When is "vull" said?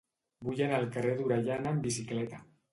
0.47-0.61